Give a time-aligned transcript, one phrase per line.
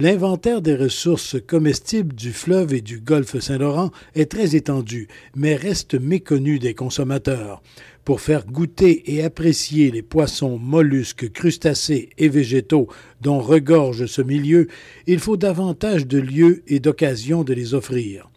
[0.00, 5.94] L'inventaire des ressources comestibles du fleuve et du golfe Saint-Laurent est très étendu, mais reste
[5.94, 7.60] méconnu des consommateurs.
[8.04, 12.86] Pour faire goûter et apprécier les poissons, mollusques, crustacés et végétaux
[13.22, 14.68] dont regorge ce milieu,
[15.08, 18.27] il faut davantage de lieux et d'occasions de les offrir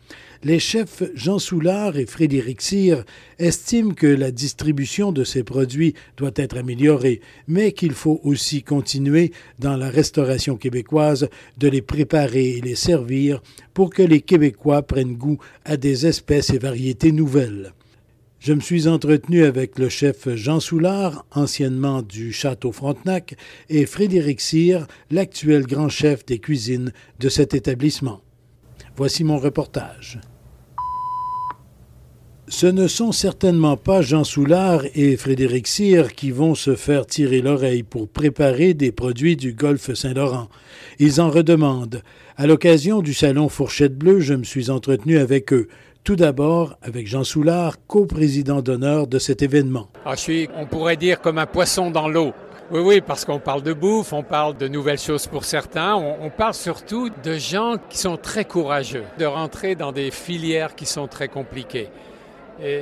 [0.43, 3.03] les chefs Jean Soulard et Frédéric Cyr
[3.37, 9.31] estiment que la distribution de ces produits doit être améliorée, mais qu'il faut aussi continuer
[9.59, 13.41] dans la restauration québécoise de les préparer et les servir
[13.73, 17.73] pour que les Québécois prennent goût à des espèces et variétés nouvelles.
[18.39, 23.35] Je me suis entretenu avec le chef Jean Soulard, anciennement du Château Frontenac,
[23.69, 28.21] et Frédéric Cyr, l'actuel grand chef des cuisines de cet établissement.
[28.95, 30.19] Voici mon reportage.
[32.51, 37.41] Ce ne sont certainement pas Jean Soulard et Frédéric Cyr qui vont se faire tirer
[37.41, 40.49] l'oreille pour préparer des produits du golfe Saint-Laurent.
[40.99, 42.03] Ils en redemandent.
[42.35, 45.69] À l'occasion du salon Fourchette Bleue, je me suis entretenu avec eux.
[46.03, 49.87] Tout d'abord avec Jean Soulard, coprésident d'honneur de cet événement.
[50.05, 52.33] Ah, je suis, on pourrait dire, comme un poisson dans l'eau.
[52.69, 56.25] Oui, oui, parce qu'on parle de bouffe, on parle de nouvelles choses pour certains, on,
[56.25, 60.85] on, parle surtout de gens qui sont très courageux, de rentrer dans des filières qui
[60.85, 61.87] sont très compliquées.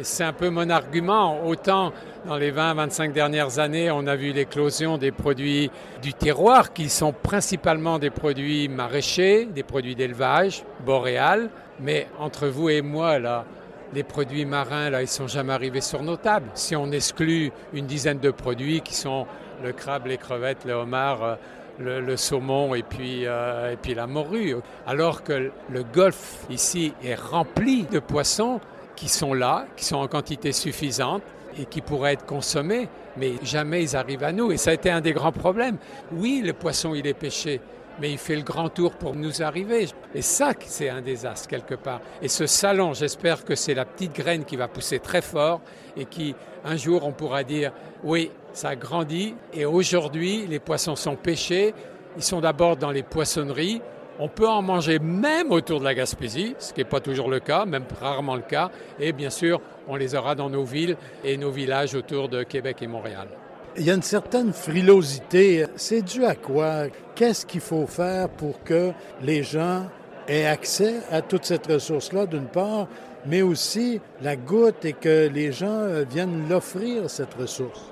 [0.03, 1.45] C'est un peu mon argument.
[1.45, 1.93] Autant
[2.25, 7.13] dans les 20-25 dernières années, on a vu l'éclosion des produits du terroir, qui sont
[7.13, 11.49] principalement des produits maraîchers, des produits d'élevage, boréal.
[11.79, 13.45] Mais entre vous et moi, là,
[13.93, 16.49] les produits marins, là, ils sont jamais arrivés sur nos tables.
[16.55, 19.25] Si on exclut une dizaine de produits qui sont
[19.63, 21.35] le crabe, les crevettes, le homard, euh,
[21.79, 24.55] le, le saumon et puis, euh, et puis la morue.
[24.85, 28.59] Alors que le golfe ici est rempli de poissons
[28.99, 31.23] qui sont là, qui sont en quantité suffisante
[31.57, 34.51] et qui pourraient être consommés, mais jamais ils arrivent à nous.
[34.51, 35.77] Et ça a été un des grands problèmes.
[36.11, 37.61] Oui, le poisson, il est pêché,
[38.01, 39.87] mais il fait le grand tour pour nous arriver.
[40.13, 42.01] Et ça, c'est un désastre quelque part.
[42.21, 45.61] Et ce salon, j'espère que c'est la petite graine qui va pousser très fort
[45.95, 46.35] et qui,
[46.65, 47.71] un jour, on pourra dire,
[48.03, 51.73] oui, ça a grandi et aujourd'hui, les poissons sont pêchés.
[52.17, 53.81] Ils sont d'abord dans les poissonneries,
[54.19, 57.39] on peut en manger même autour de la Gaspésie, ce qui n'est pas toujours le
[57.39, 58.69] cas, même rarement le cas.
[58.99, 62.77] Et bien sûr, on les aura dans nos villes et nos villages autour de Québec
[62.81, 63.29] et Montréal.
[63.77, 65.65] Il y a une certaine frilosité.
[65.77, 66.87] C'est dû à quoi?
[67.15, 68.91] Qu'est-ce qu'il faut faire pour que
[69.23, 69.85] les gens
[70.27, 72.87] aient accès à toute cette ressource-là, d'une part,
[73.25, 77.85] mais aussi la goutte et que les gens viennent l'offrir, cette ressource?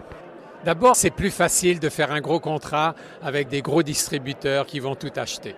[0.66, 4.96] D'abord, c'est plus facile de faire un gros contrat avec des gros distributeurs qui vont
[4.96, 5.56] tout acheter.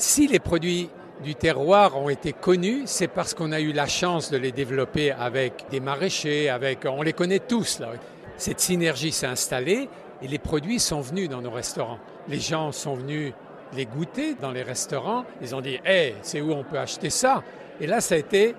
[0.00, 0.88] Si les produits
[1.22, 5.10] du terroir ont été connus, c'est parce qu'on a eu la chance de les développer
[5.10, 7.80] avec des maraîchers, avec, on les connaît tous.
[7.80, 7.90] Là.
[8.38, 9.90] Cette synergie s'est installée
[10.22, 11.98] et les produits sont venus dans nos restaurants.
[12.28, 13.34] Les gens sont venus
[13.74, 15.26] les goûter dans les restaurants.
[15.42, 17.42] Ils ont dit, hey, c'est où on peut acheter ça?
[17.78, 18.54] Et là, ça a été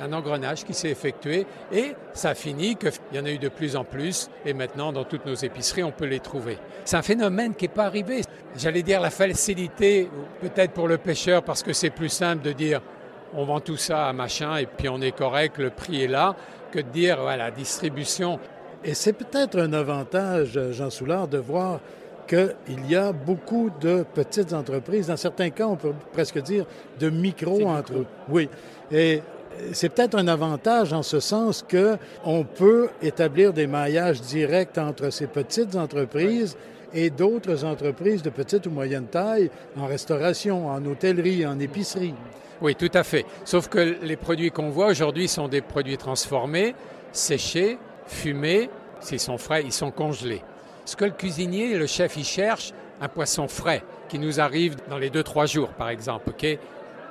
[0.00, 3.48] un engrenage qui s'est effectué et ça a fini qu'il y en a eu de
[3.48, 6.58] plus en plus et maintenant dans toutes nos épiceries on peut les trouver.
[6.84, 8.22] C'est un phénomène qui n'est pas arrivé.
[8.56, 10.08] J'allais dire la facilité
[10.40, 12.80] peut-être pour le pêcheur parce que c'est plus simple de dire
[13.34, 16.36] on vend tout ça à machin et puis on est correct, le prix est là,
[16.70, 18.38] que de dire voilà, distribution.
[18.84, 21.80] Et c'est peut-être un avantage, Jean Soulard, de voir
[22.26, 26.66] qu'il y a beaucoup de petites entreprises, dans certains cas, on peut presque dire
[26.98, 28.06] de micro-entreprises.
[28.28, 28.48] Oui.
[28.90, 29.22] Et
[29.72, 35.10] c'est peut-être un avantage en ce sens que on peut établir des maillages directs entre
[35.10, 36.56] ces petites entreprises
[36.94, 42.14] et d'autres entreprises de petite ou moyenne taille en restauration, en hôtellerie, en épicerie.
[42.62, 43.26] Oui, tout à fait.
[43.44, 46.74] Sauf que les produits qu'on voit aujourd'hui sont des produits transformés,
[47.12, 48.70] séchés, fumés.
[49.00, 50.42] S'ils sont frais, ils sont congelés.
[50.86, 54.98] Ce que le cuisinier, le chef, il cherche, un poisson frais qui nous arrive dans
[54.98, 56.30] les 2-3 jours, par exemple.
[56.30, 56.58] ok?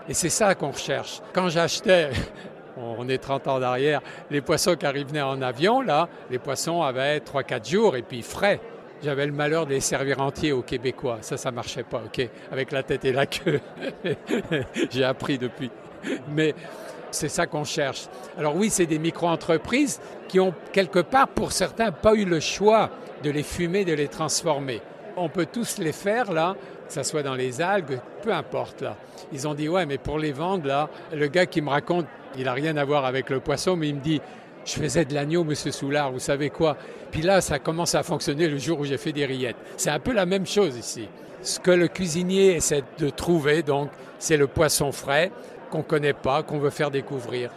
[0.08, 1.22] Et c'est ça qu'on recherche.
[1.34, 2.10] Quand j'achetais,
[2.78, 7.20] on est 30 ans d'arrière, les poissons qui arrivaient en avion, là, les poissons avaient
[7.20, 8.60] 3-4 jours et puis frais.
[9.04, 11.18] J'avais le malheur de les servir entiers aux Québécois.
[11.22, 12.28] Ça, ça marchait pas, OK?
[12.52, 13.60] Avec la tête et la queue.
[14.90, 15.70] J'ai appris depuis.
[16.30, 16.56] Mais
[17.12, 18.08] c'est ça qu'on cherche.
[18.38, 22.90] Alors oui, c'est des micro-entreprises qui ont quelque part, pour certains, pas eu le choix
[23.24, 24.82] de les fumer, de les transformer.
[25.18, 26.56] On peut tous les faire, là,
[26.88, 28.98] que ce soit dans les algues, peu importe là.
[29.32, 32.08] Ils ont dit ouais, mais pour les vendre là, le gars qui me raconte,
[32.38, 34.20] il n'a rien à voir avec le poisson, mais il me dit
[34.66, 36.76] je faisais de l'agneau, monsieur Soulard, vous savez quoi?
[37.12, 39.58] Puis là, ça commence à fonctionner le jour où j'ai fait des rillettes.
[39.78, 41.08] C'est un peu la même chose ici.
[41.44, 45.32] Ce que le cuisinier essaie de trouver, donc, c'est le poisson frais
[45.70, 47.52] qu'on connaît pas, qu'on veut faire découvrir.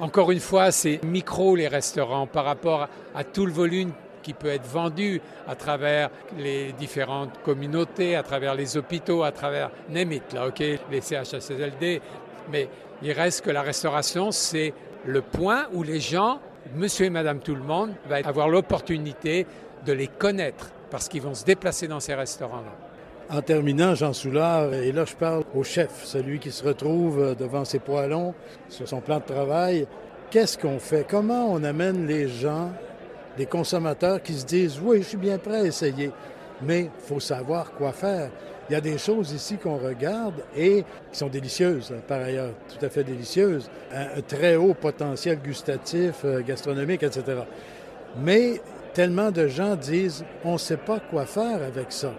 [0.00, 3.92] Encore une fois, c'est micro les restaurants par rapport à tout le volume
[4.24, 9.70] qui peut être vendu à travers les différentes communautés, à travers les hôpitaux, à travers
[9.90, 10.58] NEMIT, là, ok,
[10.90, 12.00] les CHSLD.
[12.50, 12.68] Mais
[13.02, 14.72] il reste que la restauration, c'est
[15.04, 16.40] le point où les gens,
[16.74, 19.46] monsieur et madame tout le monde, va avoir l'opportunité
[19.86, 23.36] de les connaître parce qu'ils vont se déplacer dans ces restaurants-là.
[23.36, 27.64] En terminant, Jean Soulard, et là je parle au chef, celui qui se retrouve devant
[27.64, 28.34] ses poêlons,
[28.68, 29.86] sur son plan de travail.
[30.30, 31.06] Qu'est-ce qu'on fait?
[31.08, 32.70] Comment on amène les gens
[33.36, 36.10] des consommateurs qui se disent Oui, je suis bien prêt à essayer,
[36.62, 38.30] mais il faut savoir quoi faire.
[38.68, 42.52] Il y a des choses ici qu'on regarde et qui sont délicieuses, hein, par ailleurs,
[42.68, 47.42] tout à fait délicieuses, un, très haut potentiel gustatif, euh, gastronomique, etc.
[48.16, 48.62] Mais
[48.94, 52.14] tellement de gens disent on ne sait pas quoi faire avec ça.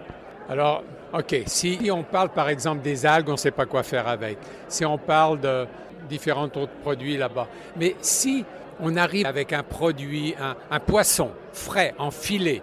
[0.48, 4.06] Alors, OK, si on parle par exemple des algues, on ne sait pas quoi faire
[4.06, 4.38] avec.
[4.68, 5.66] Si on parle de
[6.08, 7.48] différents autres produits là-bas.
[7.76, 8.44] Mais si
[8.80, 10.34] on arrive avec un produit,
[10.70, 12.62] un, poisson frais, en filet,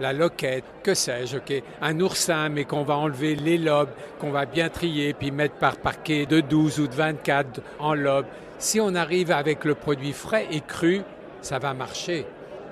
[0.00, 4.46] la loquette, que sais-je, ok, un oursin, mais qu'on va enlever les lobes, qu'on va
[4.46, 8.26] bien trier, puis mettre par parquet de 12 ou de 24 en lobes.
[8.58, 11.02] Si on arrive avec le produit frais et cru,
[11.40, 12.26] ça va marcher.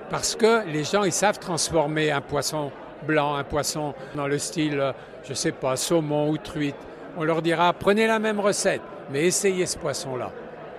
[0.09, 2.71] Parce que les gens, ils savent transformer un poisson
[3.07, 4.93] blanc, un poisson dans le style,
[5.23, 6.75] je ne sais pas, saumon ou truite.
[7.17, 10.31] On leur dira, prenez la même recette, mais essayez ce poisson-là.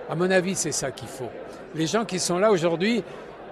[0.09, 1.29] À mon avis, c'est ça qu'il faut
[1.75, 3.03] les gens qui sont là aujourd'hui,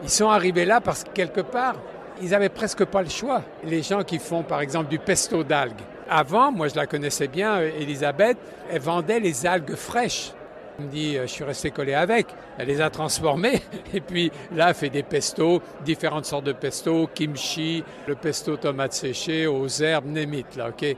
[0.03, 1.75] ils sont arrivés là parce que quelque part,
[2.21, 3.43] ils n'avaient presque pas le choix.
[3.63, 5.81] Les gens qui font par exemple du pesto d'algues.
[6.09, 8.37] Avant, moi je la connaissais bien, euh, Elisabeth,
[8.69, 10.33] elle vendait les algues fraîches.
[10.77, 12.27] Elle me dit, euh, je suis resté collé avec.
[12.57, 13.61] Elle les a transformées
[13.93, 18.93] et puis là, elle fait des pestos, différentes sortes de pesto, kimchi, le pesto tomate
[18.93, 20.95] séchée, aux herbes, némite, là, ok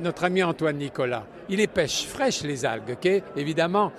[0.00, 3.92] Notre ami Antoine Nicolas, il les pêche fraîches, les algues, ok Évidemment,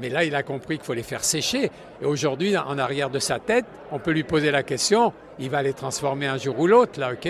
[0.00, 1.70] mais là, il a compris qu'il faut les faire sécher.
[2.00, 5.12] Et aujourd'hui, en arrière de sa tête, on peut lui poser la question.
[5.38, 7.28] Il va les transformer un jour ou l'autre, là, OK?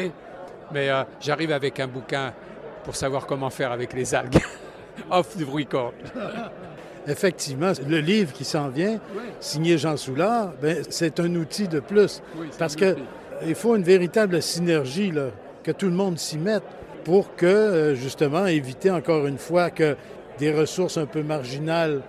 [0.73, 2.33] Mais euh, j'arrive avec un bouquin
[2.85, 4.39] pour savoir comment faire avec les algues.
[5.11, 5.93] Off the record.
[7.07, 9.01] Effectivement, le livre qui s'en vient,
[9.41, 12.23] signé Jean Soulard, ben, c'est un outil de plus.
[12.59, 15.31] parce qu'il faut une véritable synergie, là,
[15.65, 16.63] que tout le monde s'y mette
[17.05, 19.97] pour que, euh, justement, éviter encore une fois que
[20.39, 22.03] des ressources un peu marginales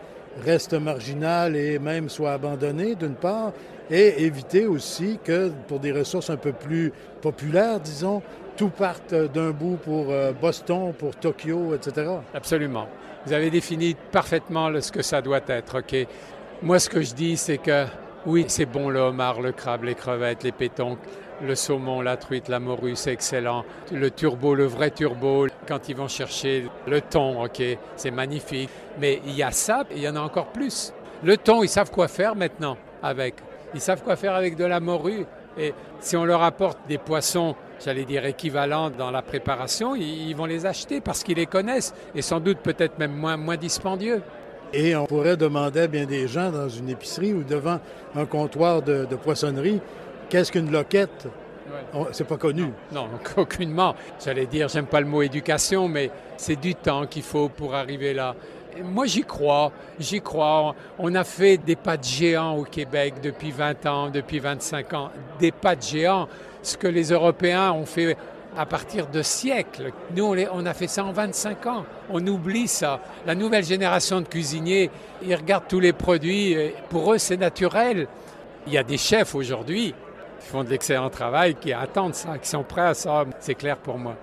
[0.45, 3.51] reste marginal et même soit abandonné, d'une part,
[3.89, 8.21] et éviter aussi que pour des ressources un peu plus populaires, disons,
[8.55, 12.11] tout parte d'un bout pour euh, Boston, pour Tokyo, etc.
[12.33, 12.87] Absolument.
[13.25, 16.07] Vous avez défini parfaitement ce que ça doit être, OK?
[16.61, 17.85] Moi, ce que je dis, c'est que
[18.25, 20.99] oui, c'est bon le homard, le crabe, les crevettes, les pétonques,
[21.45, 23.65] le saumon, la truite, la morue, c'est excellent.
[23.91, 27.61] Le turbo, le vrai turbo, quand ils vont chercher le thon, ok,
[27.95, 28.69] c'est magnifique.
[28.99, 30.93] Mais il y a ça, il y en a encore plus.
[31.23, 33.35] Le thon, ils savent quoi faire maintenant avec.
[33.73, 35.25] Ils savent quoi faire avec de la morue.
[35.57, 40.45] Et si on leur apporte des poissons, j'allais dire équivalents dans la préparation, ils, vont
[40.45, 44.21] les acheter parce qu'ils les connaissent et sans doute peut-être même moins, dispendieux.
[44.73, 47.79] Et on pourrait demander à bien des gens dans une épicerie ou devant
[48.15, 49.81] un comptoir de poissonnerie
[50.31, 51.27] Qu'est-ce qu'une loquette?
[52.13, 52.71] C'est pas connu.
[52.93, 53.95] Non, aucunement.
[54.23, 58.13] J'allais dire, j'aime pas le mot éducation, mais c'est du temps qu'il faut pour arriver
[58.13, 58.33] là.
[58.81, 60.73] Moi, j'y crois, j'y crois.
[60.97, 65.11] On a fait des pas de géants au Québec depuis 20 ans, depuis 25 ans.
[65.37, 66.29] Des pas de géants,
[66.63, 68.15] ce que les Européens ont fait
[68.57, 69.91] à partir de siècles.
[70.15, 71.85] Nous, on, on, a fait ça en 25 ans.
[72.09, 73.01] On oublie ça.
[73.25, 76.55] La nouvelle génération de cuisiniers, ils regardent tous les produits.
[76.89, 78.07] Pour eux, c'est naturel.
[78.65, 79.93] Il y a des chefs aujourd'hui
[80.41, 83.25] qui font de l'excellent travail, qui attendent ça, qui sont prêts à ça.
[83.39, 84.15] C'est clair pour moi.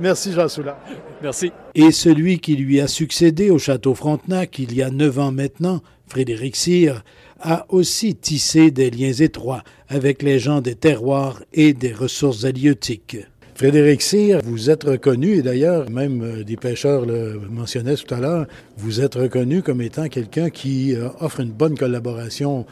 [0.00, 0.78] Merci Jean Soula.
[1.22, 1.52] Merci.
[1.74, 5.80] Et celui qui lui a succédé au château Frontenac il y a neuf ans maintenant,
[6.08, 7.04] Frédéric Cyr,
[7.40, 13.18] a aussi tissé des liens étroits avec les gens des terroirs et des ressources halieutiques.
[13.54, 18.18] Frédéric Cyr, vous êtes reconnu, et d'ailleurs, même euh, des pêcheurs le mentionnaient tout à
[18.18, 18.46] l'heure,
[18.78, 22.66] vous êtes reconnu comme étant quelqu'un qui euh, offre une bonne collaboration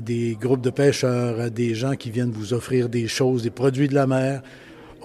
[0.00, 3.88] des groupes de pêcheurs, à des gens qui viennent vous offrir des choses, des produits
[3.88, 4.42] de la mer.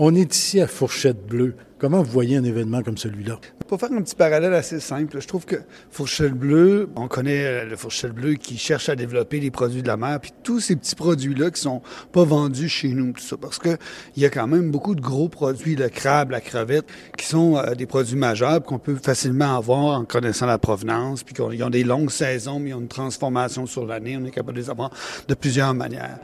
[0.01, 1.56] On est ici à Fourchette Bleue.
[1.77, 3.38] Comment vous voyez un événement comme celui-là?
[3.68, 5.58] Pour faire un petit parallèle assez simple, je trouve que
[5.91, 9.98] Fourchette Bleue, on connaît le Fourchette Bleu qui cherche à développer les produits de la
[9.98, 11.82] mer, puis tous ces petits produits-là qui sont
[12.13, 13.77] pas vendus chez nous, tout ça, parce que
[14.15, 16.86] il y a quand même beaucoup de gros produits, le crabe, la crevette,
[17.18, 21.36] qui sont euh, des produits majeurs qu'on peut facilement avoir en connaissant la provenance, puis
[21.36, 24.56] qu'ils ont des longues saisons, mais ils ont une transformation sur l'année, on est capable
[24.56, 24.91] de les avoir
[25.27, 26.20] de plusieurs manières.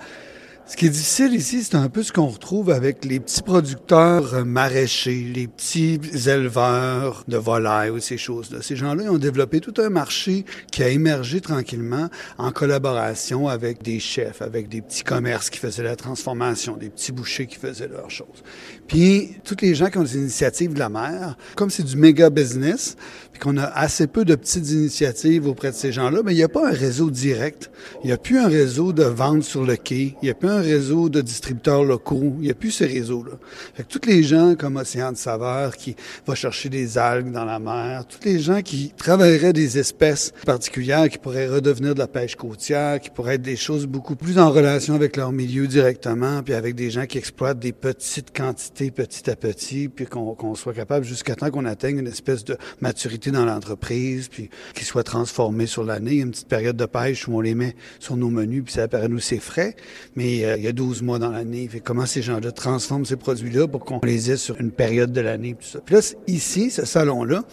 [0.67, 4.43] Ce qui est difficile ici, c'est un peu ce qu'on retrouve avec les petits producteurs
[4.43, 8.63] maraîchers, les petits éleveurs de volailles ou ces choses-là.
[8.63, 13.99] Ces gens-là ont développé tout un marché qui a émergé tranquillement en collaboration avec des
[13.99, 18.09] chefs, avec des petits commerces qui faisaient la transformation, des petits bouchers qui faisaient leurs
[18.09, 18.43] choses.
[18.87, 22.31] Puis, toutes les gens qui ont des initiatives de la mer, comme c'est du méga
[22.31, 22.97] business,
[23.39, 26.49] qu'on a assez peu de petites initiatives auprès de ces gens-là, mais il n'y a
[26.49, 27.71] pas un réseau direct.
[28.03, 30.15] Il n'y a plus un réseau de vente sur le quai.
[30.21, 32.33] Il n'y a plus un réseau de distributeurs locaux.
[32.39, 33.33] Il n'y a plus ce réseau-là.
[33.73, 37.45] Fait que tous les gens comme Océan de Saveur qui va chercher des algues dans
[37.45, 42.07] la mer, tous les gens qui travailleraient des espèces particulières qui pourraient redevenir de la
[42.07, 46.43] pêche côtière, qui pourraient être des choses beaucoup plus en relation avec leur milieu directement,
[46.43, 50.73] puis avec des gens qui exploitent des petites quantités petit à petit, puis qu'on soit
[50.73, 55.67] capable jusqu'à temps qu'on atteigne une espèce de maturité dans l'entreprise, puis qu'ils soient transformés
[55.67, 56.11] sur l'année.
[56.11, 58.63] Il y a une petite période de pêche où on les met sur nos menus,
[58.63, 59.75] puis ça apparaît nous c'est frais,
[60.15, 61.69] mais euh, il y a 12 mois dans l'année.
[61.83, 65.55] Comment ces gens-là transforment ces produits-là pour qu'on les ait sur une période de l'année,
[65.61, 65.79] ça.
[65.79, 67.43] Puis là, ici, ce salon-là,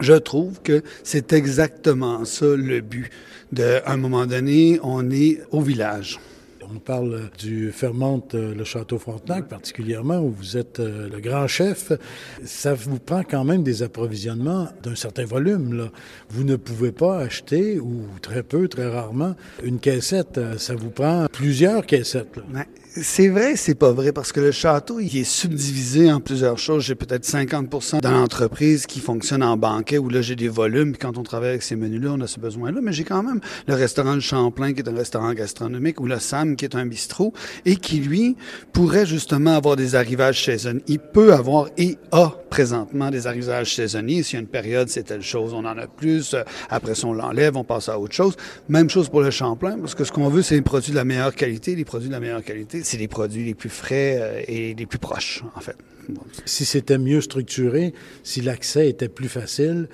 [0.00, 3.10] je trouve que c'est exactement ça le but.
[3.58, 6.18] À un moment donné, on est au village.
[6.74, 11.46] On parle du Fermente, euh, le Château Frontenac particulièrement, où vous êtes euh, le grand
[11.46, 11.92] chef.
[12.44, 15.76] Ça vous prend quand même des approvisionnements d'un certain volume.
[15.76, 15.90] Là.
[16.30, 20.40] Vous ne pouvez pas acheter, ou très peu, très rarement, une caissette.
[20.58, 22.36] Ça vous prend plusieurs caissettes.
[22.36, 22.64] Là.
[23.02, 26.82] C'est vrai, c'est pas vrai, parce que le château, il est subdivisé en plusieurs choses.
[26.84, 31.18] J'ai peut-être 50% dans l'entreprise qui fonctionne en banquet, où là, j'ai des volumes, quand
[31.18, 32.80] on travaille avec ces menus-là, on a ce besoin-là.
[32.82, 36.18] Mais j'ai quand même le restaurant de Champlain, qui est un restaurant gastronomique, ou le
[36.18, 37.34] Sam, qui est un bistrot,
[37.66, 38.34] et qui, lui,
[38.72, 40.82] pourrait justement avoir des arrivages saisonniers.
[40.86, 44.22] Il peut avoir et a présentement des arrivages saisonniers.
[44.22, 46.34] S'il y a une période, c'est telle chose, on en a plus.
[46.70, 48.36] Après ça, on l'enlève, on passe à autre chose.
[48.70, 51.04] Même chose pour le Champlain, parce que ce qu'on veut, c'est des produits de la
[51.04, 51.76] meilleure qualité.
[51.76, 54.86] Les produits de la meilleure qualité, c'est les produits les plus frais euh, et les
[54.86, 55.76] plus proches, en fait.
[56.44, 59.88] Si c'était mieux structuré, si l'accès était plus facile,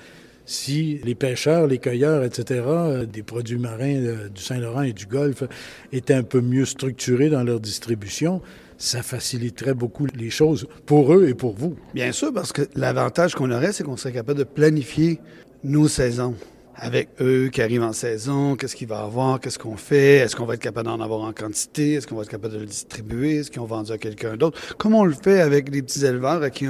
[0.45, 5.07] si les pêcheurs, les cueilleurs, etc., euh, des produits marins euh, du Saint-Laurent et du
[5.07, 5.43] Golfe
[5.91, 8.41] étaient un peu mieux structurés dans leur distribution,
[8.77, 11.75] ça faciliterait beaucoup les choses pour eux et pour vous.
[11.95, 15.19] Bien sûr, parce que l'avantage qu'on aurait, c'est qu'on serait capable de planifier
[15.63, 16.35] nos saisons
[16.75, 20.45] avec eux qui arrivent en saison, qu'est-ce qu'il va avoir, qu'est-ce qu'on fait, est-ce qu'on
[20.45, 23.37] va être capable d'en avoir en quantité, est-ce qu'on va être capable de le distribuer,
[23.37, 26.41] est-ce qu'ils ont vendu à quelqu'un d'autre, comme on le fait avec les petits éleveurs
[26.41, 26.65] à qui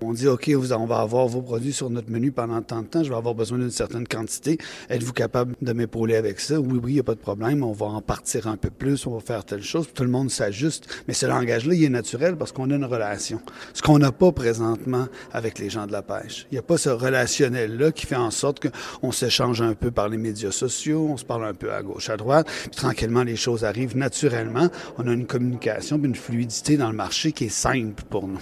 [0.00, 3.02] on, dit, OK, on va avoir vos produits sur notre menu pendant tant de temps,
[3.02, 6.60] je vais avoir besoin d'une certaine quantité, êtes-vous capable de m'épauler avec ça?
[6.60, 9.06] Oui, oui, il n'y a pas de problème, on va en partir un peu plus,
[9.06, 12.36] on va faire telle chose, tout le monde s'ajuste, mais ce langage-là, il est naturel
[12.36, 13.40] parce qu'on a une relation,
[13.74, 16.46] ce qu'on n'a pas présentement avec les gens de la pêche.
[16.50, 20.08] Il n'y a pas ce relationnel-là qui fait en sorte qu'on s'échange un peu par
[20.08, 23.36] les médias sociaux, on se parle un peu à gauche, à droite, puis tranquillement les
[23.36, 24.68] choses arrivent naturellement.
[24.98, 28.40] On a une communication, une fluidité dans le marché qui est simple pour nous.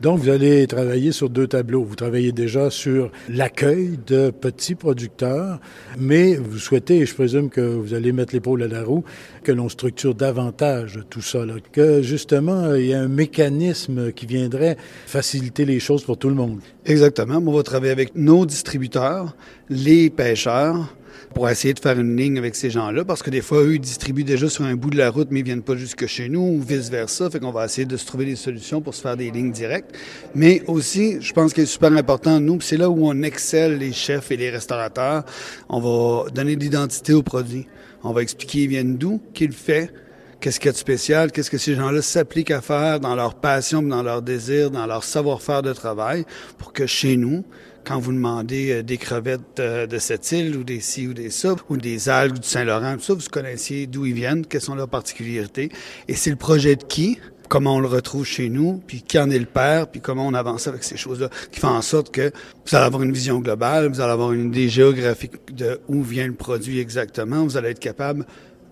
[0.00, 1.84] Donc, vous allez travailler sur deux tableaux.
[1.84, 5.60] Vous travaillez déjà sur l'accueil de petits producteurs,
[5.98, 9.04] mais vous souhaitez, et je présume que vous allez mettre l'épaule à la roue,
[9.44, 14.24] que l'on structure davantage tout ça, là, que justement, il y a un mécanisme qui
[14.24, 16.60] viendrait faciliter les choses pour tout le monde.
[16.86, 17.42] Exactement.
[17.44, 19.36] On va travailler avec nos distributeurs,
[19.68, 20.94] les pêcheurs,
[21.34, 23.80] pour essayer de faire une ligne avec ces gens-là, parce que des fois, eux, ils
[23.80, 26.40] distribuent déjà sur un bout de la route, mais ils viennent pas jusque chez nous,
[26.40, 27.30] ou vice-versa.
[27.30, 29.94] Fait qu'on va essayer de se trouver des solutions pour se faire des lignes directes.
[30.34, 33.92] Mais aussi, je pense qu'il est super important, nous, c'est là où on excelle les
[33.92, 35.24] chefs et les restaurateurs,
[35.68, 37.66] on va donner de l'identité au produit.
[38.02, 39.92] On va expliquer ils viennent d'où, qui le fait,
[40.40, 43.34] qu'est-ce qu'il y a de spécial, qu'est-ce que ces gens-là s'appliquent à faire dans leur
[43.34, 46.24] passion, dans leur désir, dans leur savoir-faire de travail,
[46.58, 47.44] pour que chez nous,
[47.84, 51.30] quand vous demandez euh, des crevettes euh, de cette île ou des ci ou des
[51.30, 54.74] ça, ou des algues du Saint-Laurent, tout ça, vous connaissiez d'où ils viennent, quelles sont
[54.74, 55.70] leurs particularités.
[56.08, 57.18] Et c'est le projet de qui,
[57.48, 60.34] comment on le retrouve chez nous, puis qui en est le père, puis comment on
[60.34, 62.32] avance avec ces choses-là, qui font en sorte que
[62.66, 66.26] vous allez avoir une vision globale, vous allez avoir une idée géographique de où vient
[66.26, 68.24] le produit exactement, vous allez être capable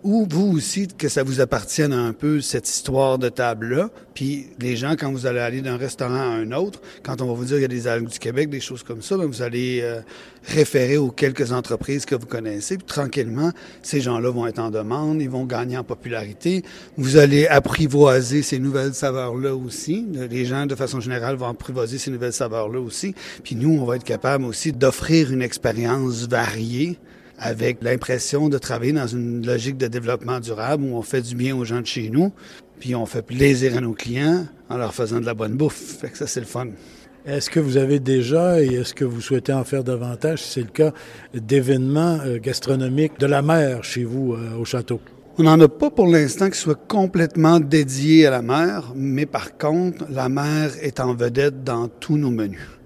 [0.05, 3.91] ou vous aussi, que ça vous appartienne un peu, cette histoire de table-là.
[4.15, 7.33] Puis les gens, quand vous allez aller d'un restaurant à un autre, quand on va
[7.33, 9.43] vous dire qu'il y a des algues du Québec, des choses comme ça, bien, vous
[9.43, 10.01] allez euh,
[10.45, 12.77] référer aux quelques entreprises que vous connaissez.
[12.77, 13.51] Puis tranquillement,
[13.83, 16.63] ces gens-là vont être en demande, ils vont gagner en popularité.
[16.97, 20.07] Vous allez apprivoiser ces nouvelles saveurs-là aussi.
[20.31, 23.15] Les gens, de façon générale, vont apprivoiser ces nouvelles saveurs-là aussi.
[23.43, 26.99] Puis nous, on va être capable aussi d'offrir une expérience variée
[27.39, 31.57] avec l'impression de travailler dans une logique de développement durable où on fait du bien
[31.57, 32.33] aux gens de chez nous,
[32.81, 35.99] puis on fait plaisir à nos clients en leur faisant de la bonne bouffe.
[36.01, 36.69] Fait que ça, c'est le fun.
[37.27, 40.61] Est-ce que vous avez déjà et est-ce que vous souhaitez en faire davantage, si c'est
[40.61, 40.93] le cas,
[41.35, 45.01] d'événements euh, gastronomiques de la mer chez vous euh, au château?
[45.37, 49.57] On n'en a pas pour l'instant qui soit complètement dédié à la mer, mais par
[49.57, 52.78] contre, la mer est en vedette dans tous nos menus.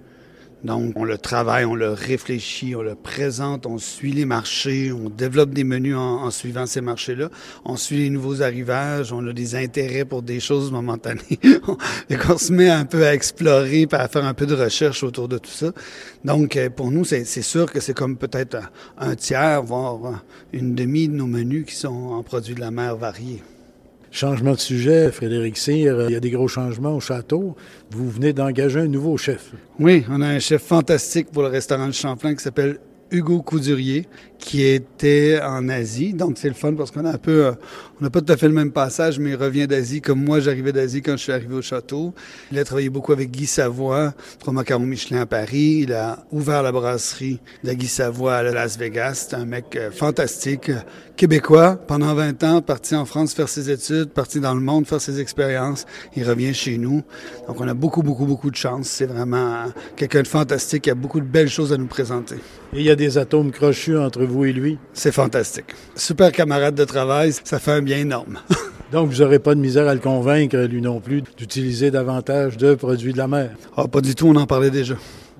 [0.63, 5.09] Donc, on le travaille, on le réfléchit, on le présente, on suit les marchés, on
[5.09, 7.29] développe des menus en, suivant ces marchés-là.
[7.65, 11.39] On suit les nouveaux arrivages, on a des intérêts pour des choses momentanées.
[12.09, 15.27] et qu'on se met un peu à explorer, à faire un peu de recherche autour
[15.27, 15.73] de tout ça.
[16.23, 18.57] Donc, euh, pour nous, c'est sûr que c'est comme peut-être
[18.97, 22.95] un tiers, voire une demi de nos menus qui sont en produits de la mer
[22.95, 23.43] variés.
[24.13, 27.55] Changement de sujet, Frédéric Cyr, il y a des gros changements au château.
[27.89, 29.53] Vous venez d'engager un nouveau chef.
[29.79, 32.77] Oui, on a un chef fantastique pour le restaurant de Champlain qui s'appelle
[33.13, 34.07] Hugo Coudurier,
[34.39, 36.13] qui était en Asie.
[36.13, 37.51] Donc, c'est le fun parce qu'on a un peu, euh,
[37.99, 40.39] on n'a pas tout à fait le même passage, mais il revient d'Asie comme moi,
[40.39, 42.13] j'arrivais d'Asie quand je suis arrivé au château.
[42.51, 45.81] Il a travaillé beaucoup avec Guy Savoie, trois macarons Michelin à Paris.
[45.83, 49.27] Il a ouvert la brasserie de Guy Savoie à Las Vegas.
[49.29, 50.79] C'est un mec euh, fantastique, euh,
[51.15, 55.01] québécois, pendant 20 ans, parti en France faire ses études, parti dans le monde faire
[55.01, 55.85] ses expériences.
[56.15, 57.03] Il revient chez nous.
[57.47, 58.87] Donc, on a beaucoup, beaucoup, beaucoup de chance.
[58.87, 59.65] C'est vraiment
[59.95, 62.35] quelqu'un de fantastique qui a beaucoup de belles choses à nous présenter.
[62.73, 64.77] Et il y a des atomes crochus entre vous et lui?
[64.93, 65.73] C'est fantastique.
[65.95, 68.39] Super camarade de travail, ça fait un bien énorme.
[68.91, 72.75] Donc, vous n'aurez pas de misère à le convaincre, lui non plus, d'utiliser davantage de
[72.75, 73.51] produits de la mer?
[73.75, 74.95] Ah, pas du tout, on en parlait déjà.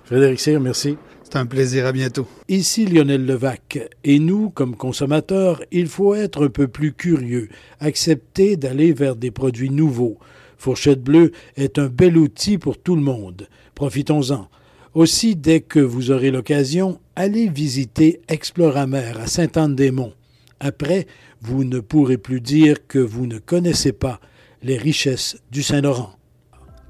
[0.06, 0.98] Frédéric Cyr, merci.
[1.34, 2.28] C'est un plaisir, à bientôt.
[2.48, 3.80] Ici Lionel Levac.
[4.04, 7.50] Et nous, comme consommateurs, il faut être un peu plus curieux,
[7.80, 10.20] accepter d'aller vers des produits nouveaux.
[10.60, 13.48] Fourchette bleue est un bel outil pour tout le monde.
[13.74, 14.48] Profitons-en.
[14.94, 20.14] Aussi, dès que vous aurez l'occasion, allez visiter Exploramer à Sainte-Anne-des-Monts.
[20.60, 21.08] Après,
[21.42, 24.20] vous ne pourrez plus dire que vous ne connaissez pas
[24.62, 26.14] les richesses du Saint-Laurent.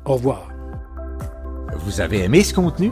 [0.04, 0.50] Au revoir.
[1.86, 2.92] Vous avez aimé ce contenu?